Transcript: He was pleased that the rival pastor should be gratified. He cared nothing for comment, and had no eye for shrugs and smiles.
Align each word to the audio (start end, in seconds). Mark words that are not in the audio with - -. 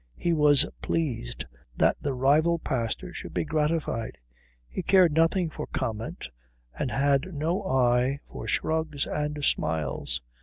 He 0.17 0.33
was 0.33 0.65
pleased 0.81 1.45
that 1.77 1.95
the 2.01 2.15
rival 2.15 2.57
pastor 2.57 3.13
should 3.13 3.35
be 3.35 3.43
gratified. 3.45 4.17
He 4.67 4.81
cared 4.81 5.13
nothing 5.13 5.51
for 5.51 5.67
comment, 5.67 6.29
and 6.75 6.89
had 6.89 7.35
no 7.35 7.61
eye 7.63 8.21
for 8.27 8.47
shrugs 8.47 9.05
and 9.05 9.45
smiles. 9.45 10.19